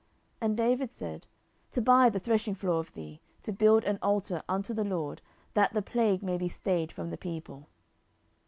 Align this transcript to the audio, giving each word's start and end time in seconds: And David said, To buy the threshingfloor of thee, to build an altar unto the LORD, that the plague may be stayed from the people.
And 0.41 0.57
David 0.57 0.91
said, 0.91 1.27
To 1.73 1.79
buy 1.79 2.09
the 2.09 2.19
threshingfloor 2.19 2.79
of 2.79 2.91
thee, 2.93 3.21
to 3.43 3.51
build 3.53 3.83
an 3.83 3.99
altar 4.01 4.41
unto 4.49 4.73
the 4.73 4.83
LORD, 4.83 5.21
that 5.53 5.73
the 5.75 5.83
plague 5.83 6.23
may 6.23 6.39
be 6.39 6.49
stayed 6.49 6.91
from 6.91 7.11
the 7.11 7.19
people. 7.19 7.69